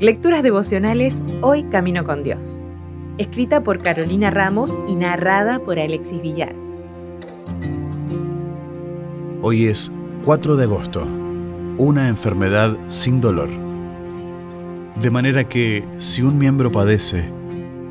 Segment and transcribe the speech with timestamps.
[0.00, 2.62] Lecturas devocionales Hoy Camino con Dios.
[3.18, 6.54] Escrita por Carolina Ramos y narrada por Alexis Villar.
[9.42, 9.92] Hoy es
[10.24, 11.06] 4 de agosto.
[11.76, 13.50] Una enfermedad sin dolor.
[15.02, 17.30] De manera que si un miembro padece,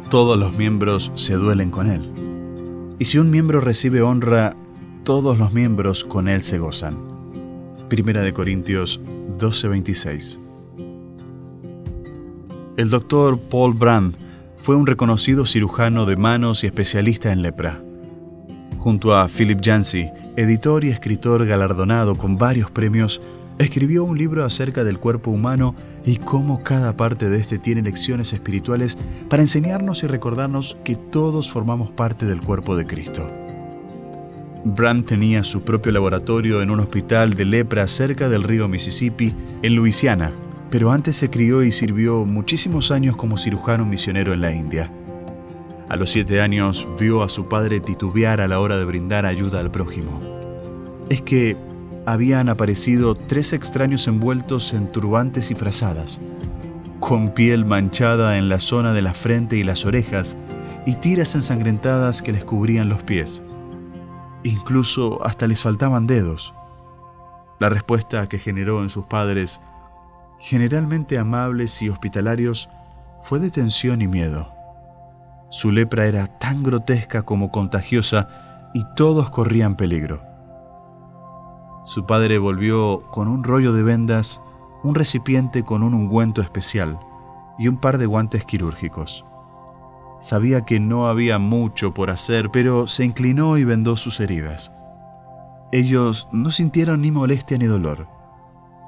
[0.10, 2.12] todos los miembros se duelen con él.
[2.98, 4.56] Y si un miembro recibe honra,
[5.04, 7.19] todos los miembros con él se gozan.
[7.90, 9.02] Primera de Corintios
[9.38, 10.40] 12:26
[12.80, 14.16] el doctor Paul Brand
[14.56, 17.84] fue un reconocido cirujano de manos y especialista en lepra.
[18.78, 23.22] Junto a Philip Yancey, editor y escritor galardonado con varios premios,
[23.58, 25.76] escribió un libro acerca del cuerpo humano
[26.06, 28.98] y cómo cada parte de este tiene lecciones espirituales
[29.28, 33.30] para enseñarnos y recordarnos que todos formamos parte del cuerpo de Cristo.
[34.66, 39.76] Brand tenía su propio laboratorio en un hospital de lepra cerca del río Mississippi, en
[39.76, 40.32] Luisiana,
[40.70, 44.92] pero antes se crió y sirvió muchísimos años como cirujano misionero en la India.
[45.88, 49.60] A los siete años vio a su padre titubear a la hora de brindar ayuda
[49.62, 50.20] al prójimo.
[51.10, 51.56] Es que
[52.06, 56.20] habían aparecido tres extraños envueltos en turbantes y frazadas,
[57.00, 60.36] con piel manchada en la zona de la frente y las orejas
[60.86, 63.42] y tiras ensangrentadas que les cubrían los pies.
[64.44, 66.54] Incluso hasta les faltaban dedos.
[67.60, 69.62] La respuesta que generó en sus padres
[70.40, 72.70] generalmente amables y hospitalarios,
[73.24, 74.54] fue de tensión y miedo.
[75.50, 80.22] Su lepra era tan grotesca como contagiosa y todos corrían peligro.
[81.86, 84.42] Su padre volvió con un rollo de vendas,
[84.84, 87.00] un recipiente con un ungüento especial
[87.58, 89.26] y un par de guantes quirúrgicos.
[90.20, 94.72] Sabía que no había mucho por hacer, pero se inclinó y vendó sus heridas.
[95.72, 98.20] Ellos no sintieron ni molestia ni dolor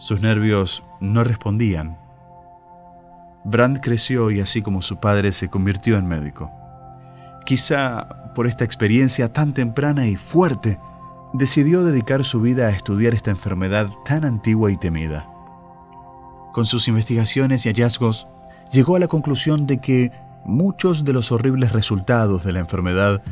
[0.01, 1.99] sus nervios no respondían.
[3.43, 6.49] Brand creció y así como su padre se convirtió en médico.
[7.45, 10.79] Quizá por esta experiencia tan temprana y fuerte,
[11.33, 15.29] decidió dedicar su vida a estudiar esta enfermedad tan antigua y temida.
[16.51, 18.27] Con sus investigaciones y hallazgos,
[18.71, 20.11] llegó a la conclusión de que
[20.45, 23.23] muchos de los horribles resultados de la enfermedad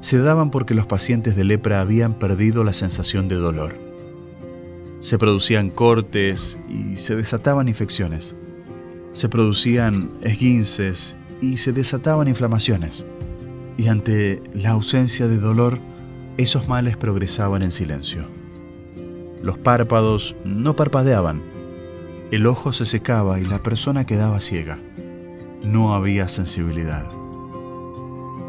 [0.00, 3.84] se daban porque los pacientes de lepra habían perdido la sensación de dolor
[5.04, 8.34] se producían cortes y se desataban infecciones.
[9.12, 13.04] Se producían esguinces y se desataban inflamaciones.
[13.76, 15.78] Y ante la ausencia de dolor,
[16.38, 18.24] esos males progresaban en silencio.
[19.42, 21.42] Los párpados no parpadeaban,
[22.30, 24.78] el ojo se secaba y la persona quedaba ciega.
[25.64, 27.10] No había sensibilidad.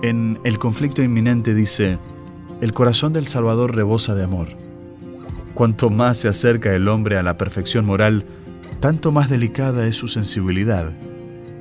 [0.01, 1.97] En El conflicto inminente dice,
[2.61, 4.65] el corazón del Salvador rebosa de amor
[5.55, 8.25] Cuanto más se acerca el hombre a la perfección moral,
[8.81, 10.91] tanto más delicada es su sensibilidad,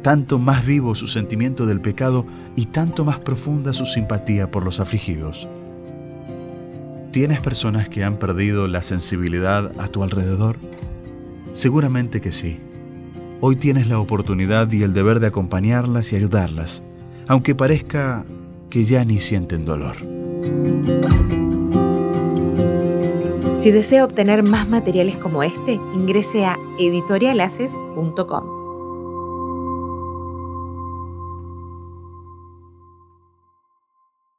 [0.02, 2.26] tanto más vivo su sentimiento del pecado
[2.56, 5.48] y tanto más profunda su simpatía por los afligidos.
[7.12, 10.58] ¿Tienes personas que han perdido la sensibilidad a tu alrededor?
[11.52, 12.60] Seguramente que sí.
[13.40, 16.82] Hoy tienes la oportunidad y el deber de acompañarlas y ayudarlas,
[17.26, 18.24] aunque parezca
[18.70, 19.96] que ya ni sienten dolor.
[23.58, 28.63] Si desea obtener más materiales como este, ingrese a editorialaces.com.